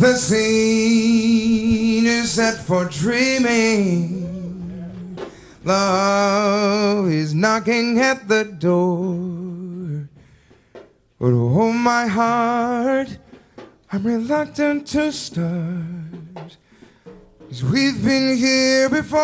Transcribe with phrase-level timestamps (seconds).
[0.00, 4.24] The scene is set for dreaming.
[5.62, 10.08] Love is knocking at the door.
[11.18, 13.18] But oh, my heart,
[13.92, 16.56] I'm reluctant to start.
[17.50, 19.20] Cause we've been here before.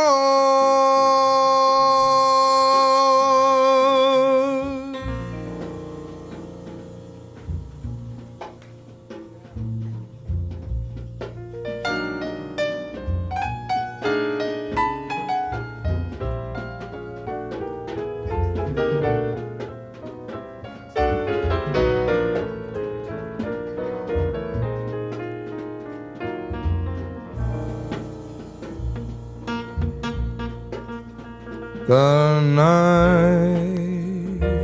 [31.87, 33.79] The night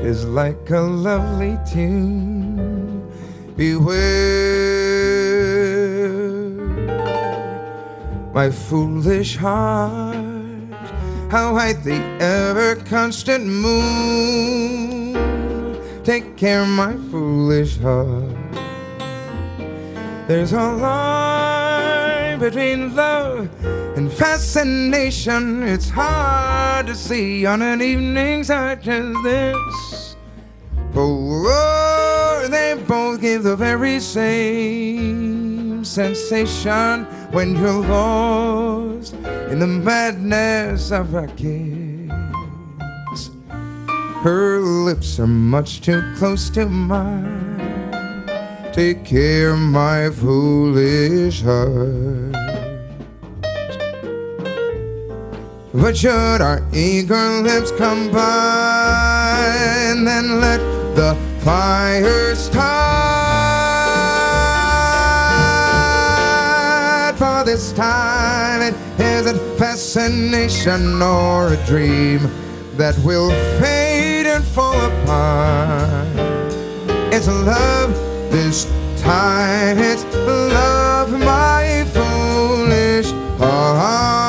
[0.04, 3.08] is like a lovely tune.
[3.56, 3.92] Beware,
[8.34, 10.16] my foolish heart.
[11.30, 15.14] How white the ever constant moon.
[16.02, 18.34] Take care, my foolish heart.
[20.26, 23.48] There's a line between love
[23.96, 25.62] and fascination.
[25.62, 30.16] It's hard to see on an evening such as this.
[30.93, 41.15] For they both give the very same sensation when you're lost in the madness of
[41.15, 43.30] a kiss.
[44.23, 47.59] Her lips are much too close to mine.
[48.73, 52.51] Take care, my foolish heart.
[55.74, 58.15] But should our eager lips combine,
[60.04, 60.60] then let
[60.95, 62.52] the fire start.
[67.16, 72.20] For this time, it isn't fascination or a dream
[72.76, 76.06] that will fade and fall apart.
[77.14, 77.94] It's love
[78.30, 78.66] this
[79.00, 79.78] time.
[79.78, 84.22] It's love, my foolish heart.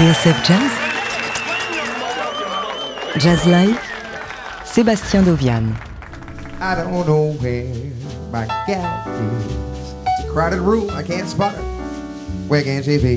[0.00, 0.72] TSF Jazz
[3.22, 3.78] Jazz Live
[4.64, 5.76] Sébastien Dovian
[6.58, 7.66] I don't know where
[8.32, 9.92] my gal is.
[10.06, 11.60] It's a crowded room, I can't spot her.
[12.48, 13.16] Where can she be?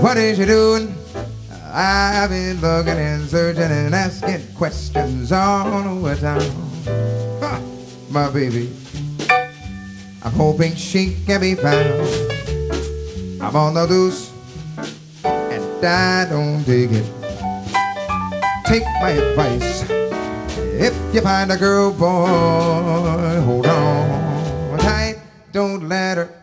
[0.00, 0.94] What is she doing?
[1.72, 6.42] I've been looking and searching and asking questions all over town.
[7.42, 7.58] Huh,
[8.08, 8.70] my baby.
[10.22, 11.90] I'm hoping she can be found.
[13.42, 14.33] I'm on the loose
[15.84, 17.06] I don't dig it.
[18.66, 19.84] Take my advice.
[20.58, 24.34] If you find a girl, boy, hold on
[24.84, 25.16] tight.
[25.52, 26.33] Don't let her,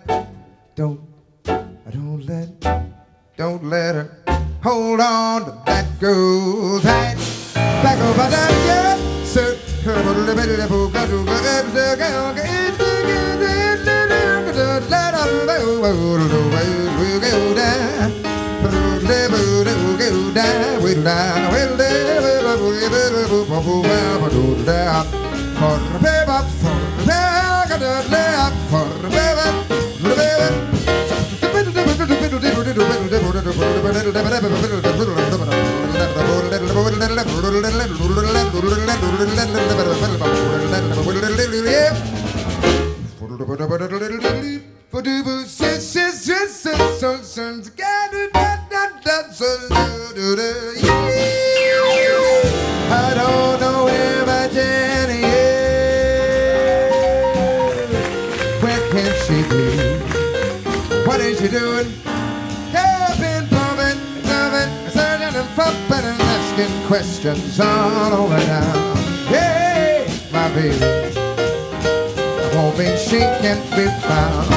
[73.21, 74.47] hoping she can be found.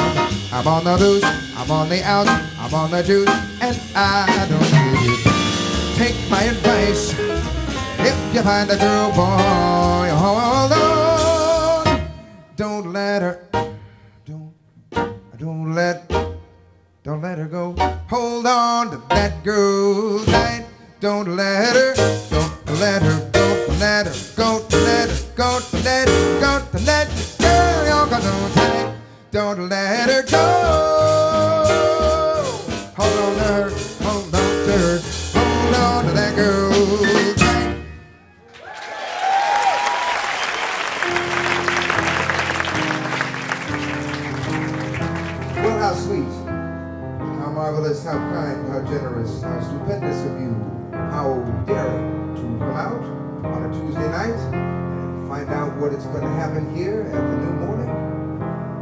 [0.51, 1.23] I'm on the loose,
[1.57, 3.29] I'm on the out, I'm on the juice,
[3.61, 5.97] and I don't need it.
[5.97, 7.13] Take my advice.
[7.99, 12.09] If you find a girl, boy, hold on.
[12.55, 13.39] Don't let her,
[14.25, 14.53] don't,
[15.37, 16.07] don't let,
[17.03, 17.75] don't let her go.
[18.09, 20.65] Hold on to that girl tight.
[21.01, 21.93] Don't let her,
[22.29, 26.65] don't let her, don't let her go, don't let her go, don't let her go,
[26.71, 27.07] don't let
[27.39, 28.95] girl, y'all got no tight.
[29.31, 30.37] Don't let her go.
[32.95, 33.69] Hold on to her,
[34.03, 34.99] hold on to her,
[35.33, 36.69] hold on to that girl.
[45.61, 46.31] Well, how sweet,
[47.39, 50.55] how marvelous, how kind, how generous, how stupendous of you,
[50.93, 53.03] how daring to come out
[53.43, 54.74] on a Tuesday night
[55.35, 57.89] find out what is going to happen here at the new morning,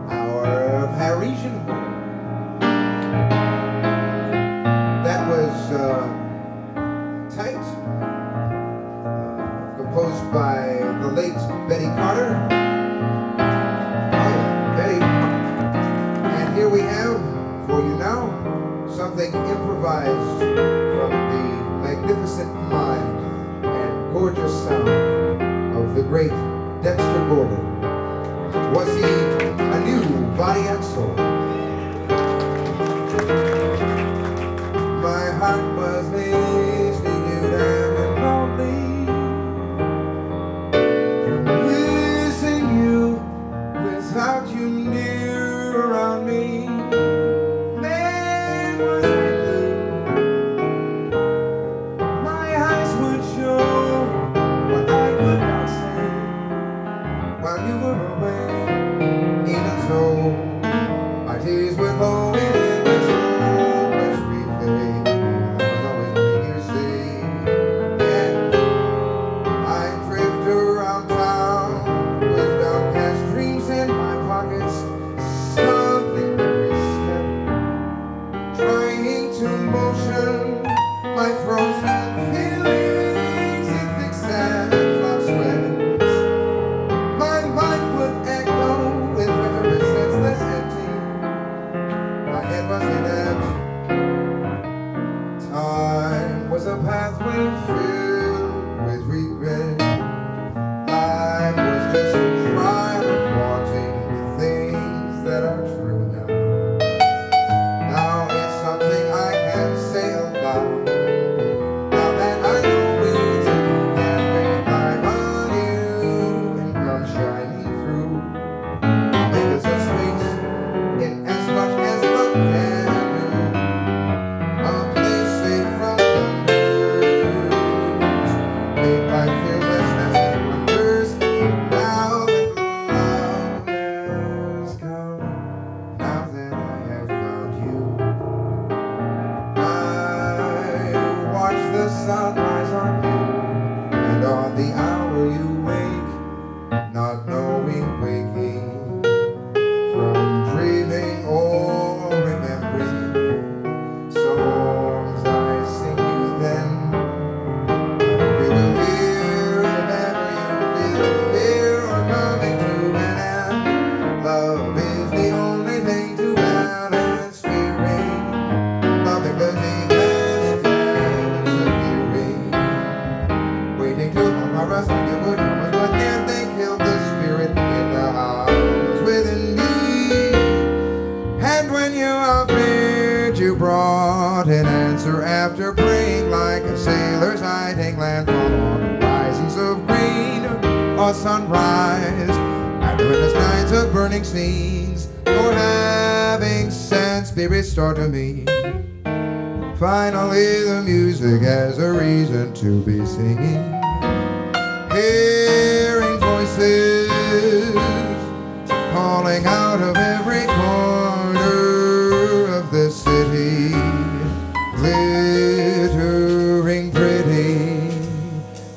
[0.08, 2.60] our Parisian home.
[5.04, 6.06] That was uh,
[7.36, 7.58] tight,
[7.98, 11.34] uh, composed by the late
[11.68, 12.38] Betty Carter.
[14.14, 15.02] Oh, yeah, Betty.
[16.38, 17.20] And here we have
[17.66, 18.30] for you now
[18.96, 21.44] something improvised from the
[21.82, 25.13] magnificent mind and gorgeous sound
[26.14, 26.30] great
[26.84, 27.82] Dexter Gordon.
[28.72, 31.33] Was he a new body and soul?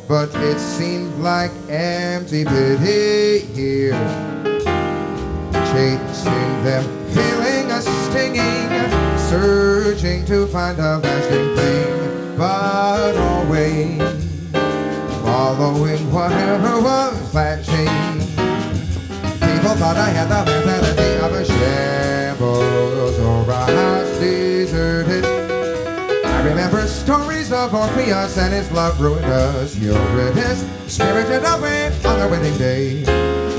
[0.09, 3.99] But it seemed like empty pity here,
[5.73, 8.71] chasing them, feeling a stinging,
[9.29, 13.99] searching to find a lasting thing, but always
[15.25, 18.21] following whatever was flashing.
[19.41, 22.96] People thought I had the mentality of a shambles
[26.57, 29.77] remember stories of Orpheus and his love ruined us.
[29.77, 33.05] Eurydice, spirited away on their wedding day,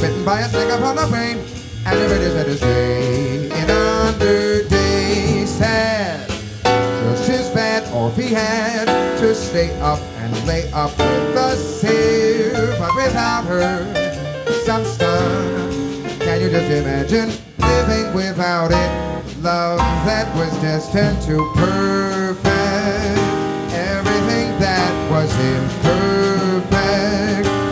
[0.01, 1.37] bitten by a snake upon the brain,
[1.85, 6.27] and Eurydice had to stay in under day sad.
[6.63, 8.85] Just as bad Orphe had
[9.19, 13.85] to stay up and lay up with the seer, but without her,
[14.65, 15.69] some stun.
[16.17, 19.43] Can you just imagine living without it?
[19.43, 19.77] Love
[20.07, 22.46] that was destined to perfect
[25.17, 26.69] was imperfect.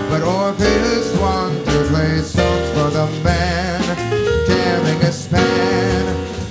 [0.09, 3.81] But Orpheus wanted to play songs for the man,
[4.47, 6.03] tearing a span,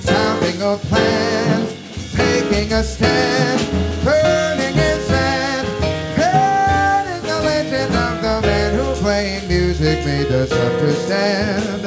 [0.02, 1.66] sounding a plan,
[2.12, 3.60] taking a stand,
[4.04, 5.66] burning his hand,
[6.14, 11.84] telling the legend of the man who playing music made us understand.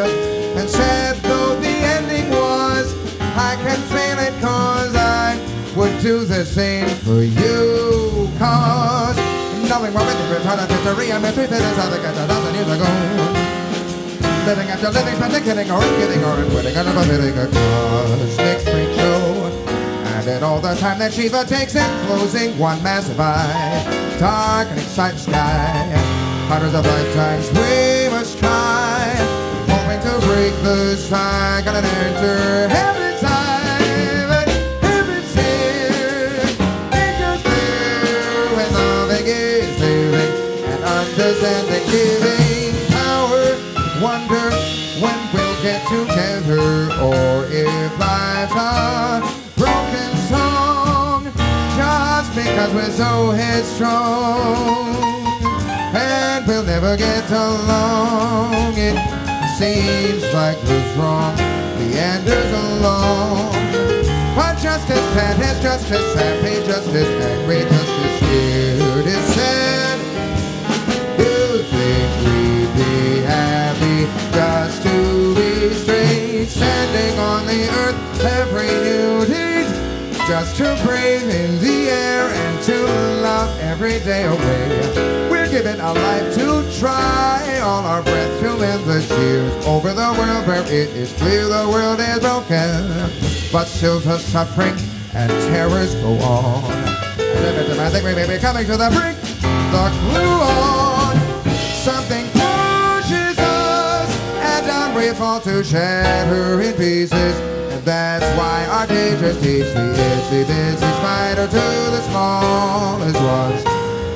[0.59, 5.39] And sad though the ending was, I can feel it cause I
[5.77, 8.16] would do the same for you.
[8.37, 9.17] Cause
[9.67, 12.53] nothing more with the return of history and that is how they got a thousand
[12.53, 12.85] years ago.
[14.45, 18.93] Living after living, spending, kidding, or kidding, or quitting, and never hitting a cosmic freak
[18.95, 19.67] show.
[20.05, 24.79] And in all the time that Shiva takes in closing one massive eye, dark and
[24.79, 25.89] exciting sky,
[26.47, 29.15] hundreds of lifetimes we must try,
[29.67, 33.06] hoping to break the cycle and enter heaven's
[41.37, 43.55] understanding giving power.
[44.01, 44.49] Wonder
[45.01, 49.21] when we'll get together, or if life's a
[49.55, 51.25] broken song,
[51.77, 54.95] just because we're so headstrong,
[55.95, 58.73] and we'll never get along.
[58.75, 58.97] It
[59.57, 63.51] seems like who's wrong, the end is alone.
[64.35, 69.36] But just as sad as just as happy, just as angry, just as scared is
[76.87, 79.63] standing on the earth every new day,
[80.27, 82.83] just to breathe in the air and to
[83.21, 85.29] love every day away.
[85.29, 90.15] We're given a life to try, all our breath to end the cheers over the
[90.17, 93.11] world where it is clear the world is broken,
[93.51, 94.75] but still the suffering
[95.13, 96.63] and terrors go on.
[97.79, 99.17] I think we may be coming to the brink,
[99.71, 101.15] the clue on.
[101.83, 102.26] Something
[104.97, 107.35] we fall to shatter in pieces.
[107.71, 113.63] And that's why our teachers teach the itsy bitsy spider to the smallest ones.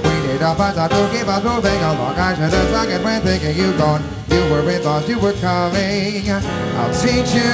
[0.03, 2.15] We need a buzzer to keep us moving along.
[2.17, 4.03] I should have sung it when thinking you gone.
[4.29, 6.29] You were in thoughts you were coming.
[6.31, 7.53] I'll teach you.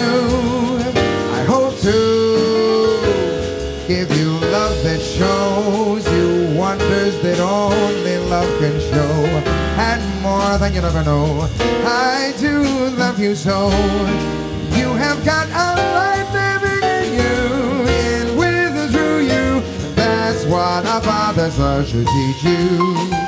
[1.37, 1.97] I hope to
[3.87, 10.73] give you love that shows you wonders that only love can show, and more than
[10.73, 11.47] you'll ever know.
[11.85, 12.63] I do
[12.97, 13.69] love you so.
[14.75, 15.67] You have got a
[15.99, 17.37] life living in you,
[18.03, 19.61] in with and through you.
[19.95, 23.26] That's what a father's love should teach you.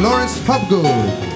[0.00, 1.29] Laurence Hobgood.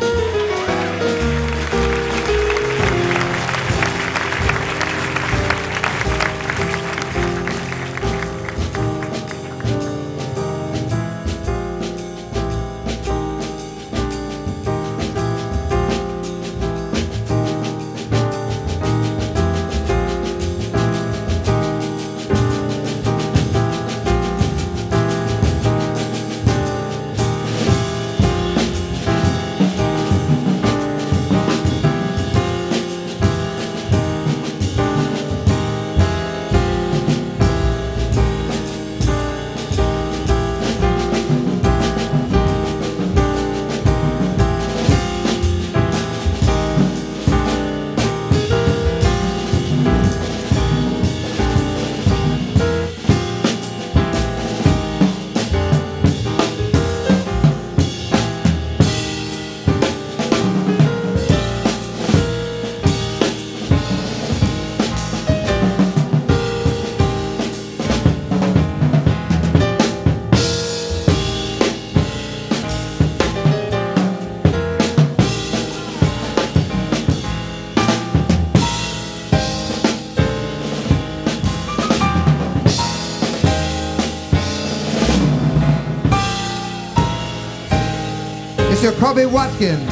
[89.04, 89.84] Kobie Watkins.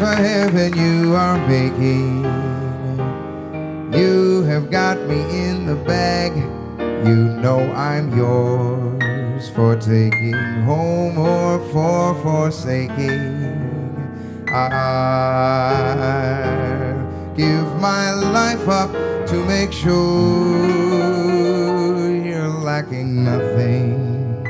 [0.00, 2.24] A heaven you are making.
[3.90, 6.36] You have got me in the bag.
[7.06, 13.56] You know I'm yours for taking home or for forsaking.
[14.52, 15.78] I
[17.38, 18.90] give my life up
[19.28, 20.66] to make sure
[22.26, 24.42] you're lacking nothing.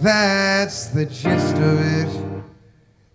[0.00, 2.08] That's the gist of it.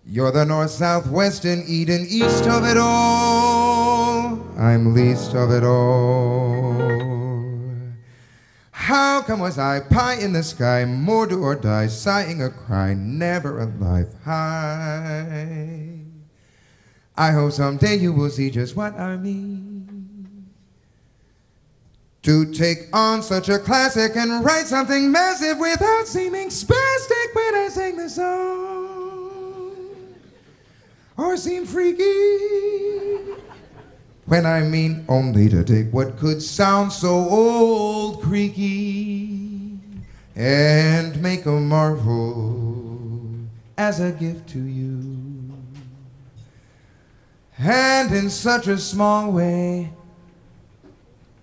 [0.04, 4.38] You're the north, south, west, and Eden, east of it all.
[4.58, 6.76] I'm least of it all.
[8.70, 12.92] How come was I pie in the sky, more do or die, sighing a cry,
[12.92, 15.91] never a life high?
[17.22, 20.48] I hope someday you will see just what I mean.
[22.22, 27.68] To take on such a classic and write something massive without seeming spastic when I
[27.70, 29.76] sing the song.
[31.16, 32.38] Or seem freaky
[34.26, 39.78] when I mean only to take what could sound so old, creaky,
[40.34, 43.14] and make a marvel
[43.78, 45.11] as a gift to you.
[47.64, 49.92] And in such a small way,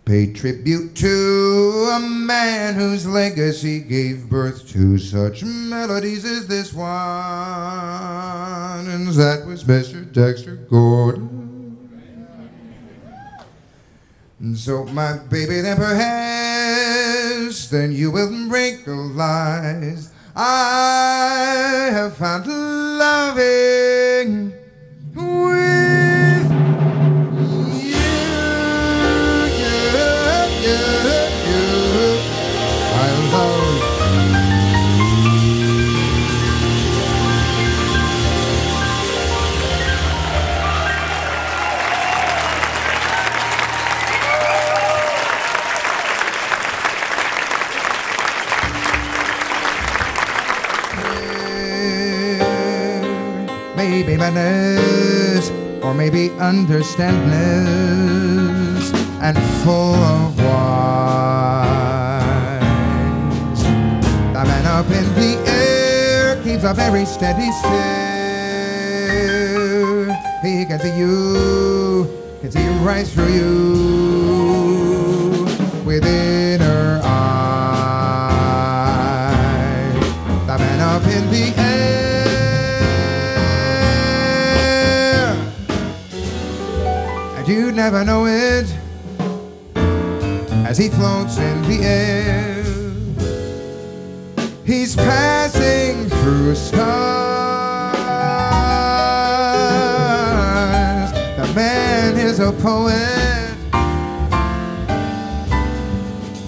[0.03, 6.89] pay tribute to a man whose legacy gave birth to such melodies as this one.
[8.89, 10.11] And that was Mr.
[10.11, 11.77] Dexter Gordon.
[14.41, 24.58] And so, my baby, then perhaps then you will realize I have found loving
[56.89, 58.89] understandness,
[59.21, 60.49] and full of wines.
[64.33, 67.67] The man up in the air keeps a very steady stare.
[70.41, 72.07] He can see you,
[72.41, 73.78] can see right through you
[87.83, 88.67] never know it
[90.67, 92.61] as he floats in the air.
[94.65, 96.81] He's passing through stars.
[101.39, 103.55] The man is a poet.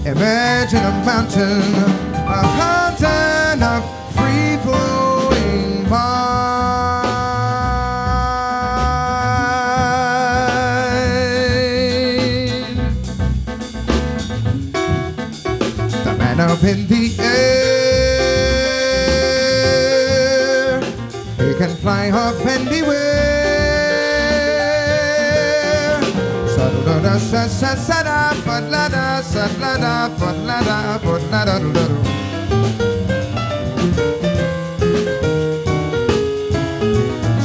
[0.04, 1.62] Imagine a mountain,
[16.62, 17.42] up in the air.
[21.38, 23.00] He can fly off anywhere.
[26.54, 31.86] Sa-da-da, sa-sa-sa-da, fa-la-da, sa-la-da, fa-la-da, fa-la-da-da-da.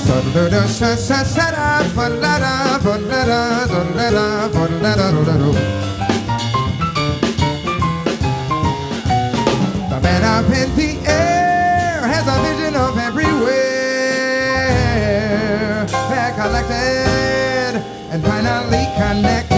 [0.05, 2.53] Sa-da-da, sa-sa-sa-da, fa-la-da,
[2.85, 3.41] fa-la-da,
[3.73, 5.49] da-la-da, fa-la-da-da-da.
[5.57, 5.86] The man
[10.27, 13.47] up in the air has a vision of everywhere.
[16.09, 19.55] They're collected and finally connected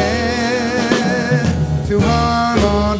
[1.88, 3.00] to harmonize.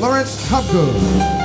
[0.00, 1.37] Laurence Hobgood.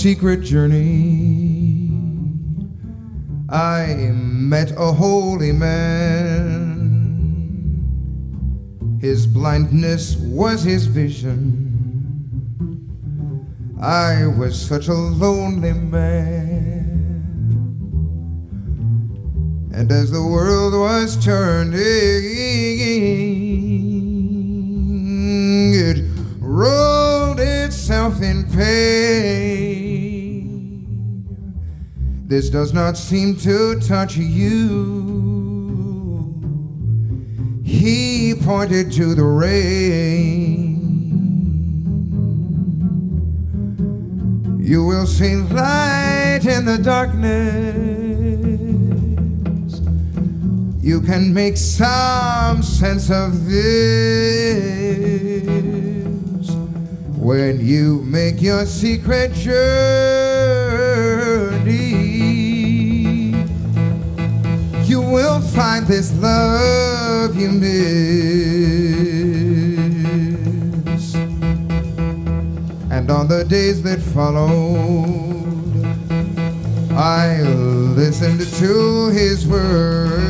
[0.00, 1.90] Secret journey,
[3.50, 6.78] I met a holy man.
[8.98, 11.68] His blindness was his vision.
[13.78, 16.08] I was such a lonely man.
[19.74, 21.74] And as the world was turning,
[25.74, 26.02] it
[26.38, 28.99] rolled itself in pain.
[32.30, 34.70] This does not seem to touch you.
[37.64, 40.78] He pointed to the rain.
[44.60, 47.90] You will see light in the darkness.
[50.80, 53.70] you can make some sense of this
[57.16, 60.29] when you make your secret journey.
[65.54, 67.70] Find this love you miss.
[72.90, 75.84] And on the days that followed,
[76.92, 80.20] I listened to his words.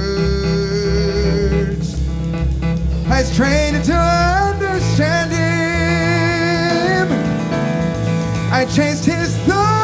[3.07, 7.09] I was trained to understand him.
[8.53, 9.80] I chased his thoughts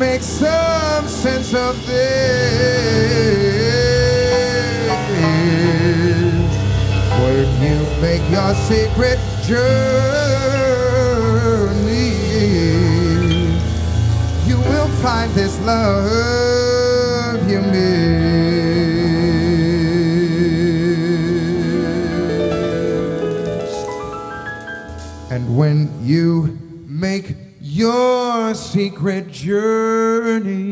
[0.00, 2.50] make some sense of this
[7.20, 9.60] when you make your secret journey.
[14.48, 18.40] You will find this love you miss.
[25.30, 27.49] And when you make
[27.80, 30.69] your secret journey,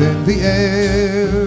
[0.00, 1.43] in the air.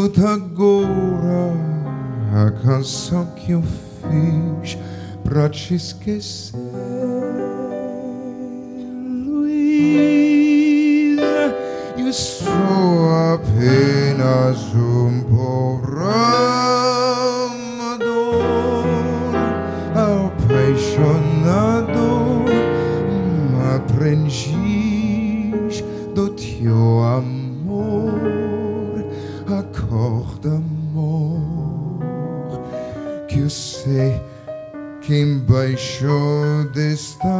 [0.00, 1.52] Escuta agora
[2.32, 4.78] a canção que eu fiz
[5.22, 6.56] pra te esquecer
[9.26, 10.32] Luísa
[11.98, 16.00] eu sou apenas um pobre
[35.60, 37.39] que embaixo this neve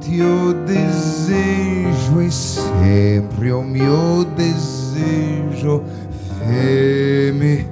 [0.00, 5.82] teu desejo é sempre o meu desejo.
[6.40, 7.66] Vem-me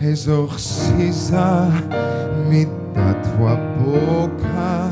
[0.00, 1.70] exorcizar,
[2.48, 4.90] me dá tua boca.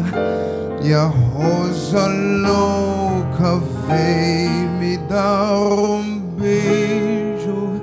[0.83, 3.59] E a rosa louca
[3.89, 7.81] vem me dar um beijo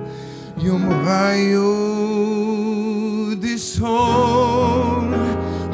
[0.58, 1.66] e um raio
[3.40, 5.02] de sol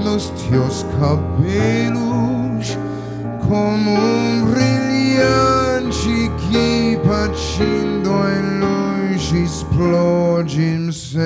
[0.03, 1.76] nos teus cabelos
[3.55, 11.17] um brilhante que partindo em longe explode em ser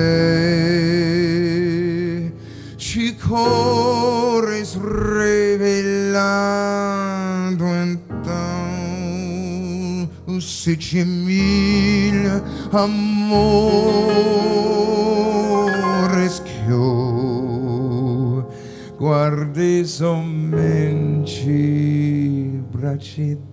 [2.76, 6.04] te cores revelando
[7.64, 8.48] então
[10.26, 12.40] os sete mil
[12.72, 13.42] amores
[16.38, 18.46] que eu
[18.98, 19.84] guardi
[22.92, 23.51] bracita.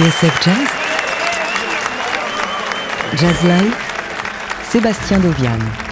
[0.00, 0.68] TSF Jazz
[3.20, 3.74] Jazz Live
[4.70, 5.89] Sébastien Dovian.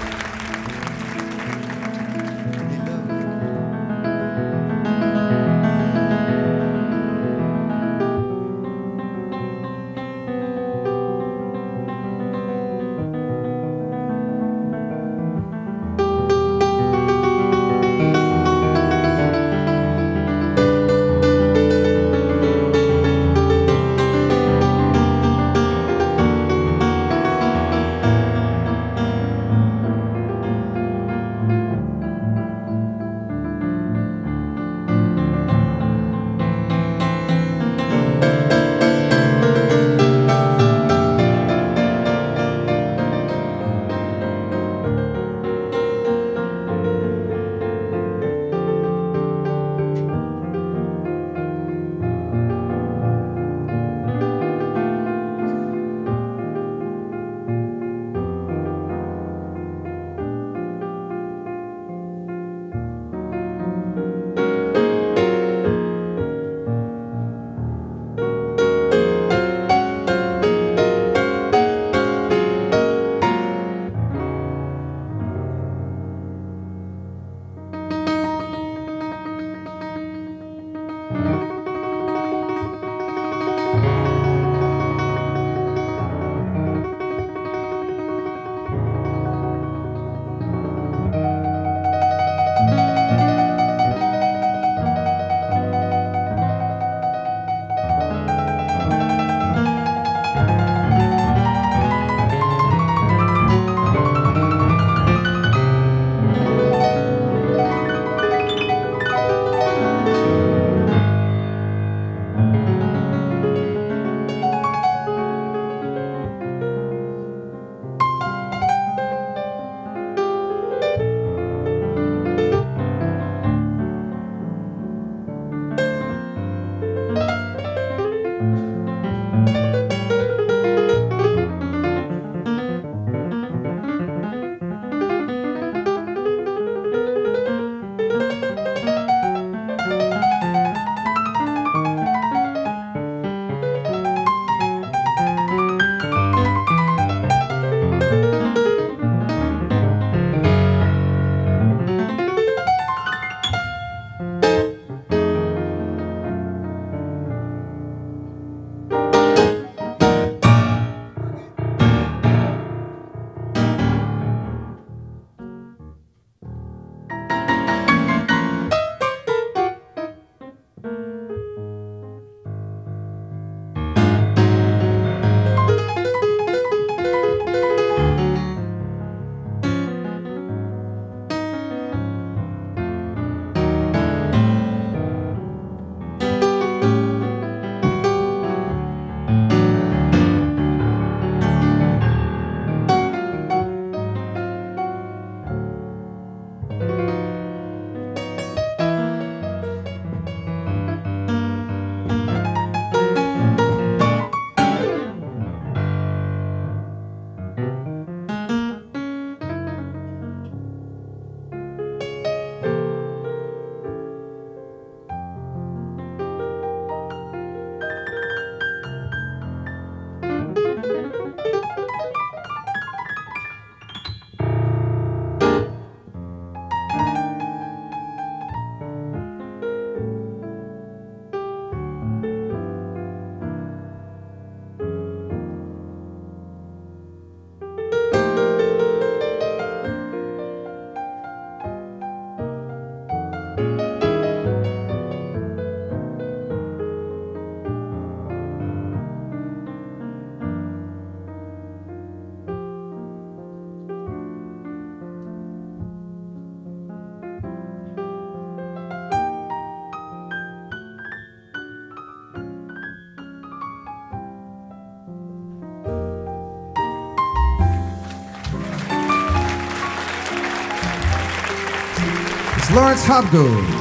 [273.06, 273.77] Hobgood.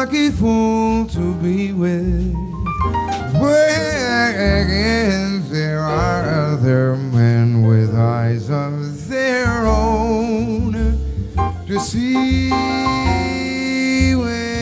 [0.00, 2.32] Lucky fool to be with.
[3.38, 10.72] When there are other men with eyes of their own
[11.66, 12.48] to see
[14.14, 14.54] with.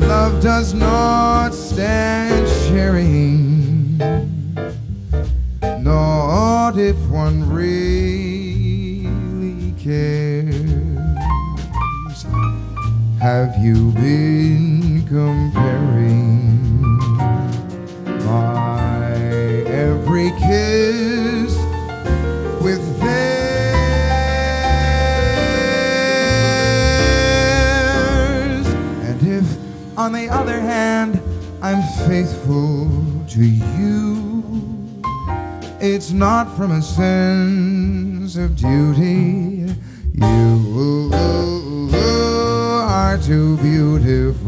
[0.00, 1.29] Love does not
[36.20, 39.64] not from a sense of duty.
[40.12, 41.10] You
[42.86, 44.39] are too beautiful,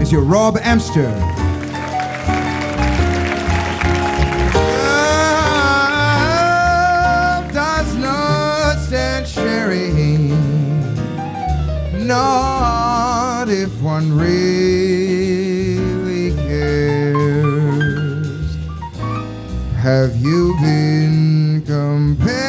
[0.00, 1.42] It's your Rob Amster.
[6.22, 10.30] Love does not stand sharing,
[12.04, 18.56] not if one really cares.
[19.76, 22.41] Have you been comparing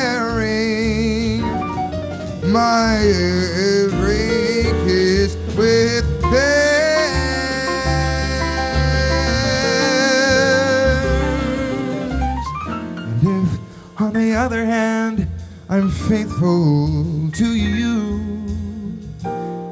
[14.44, 15.26] other hand,
[15.70, 18.20] I'm faithful to you,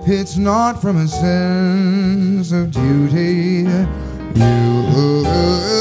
[0.08, 3.68] it's not from a sense of duty.
[4.34, 5.81] You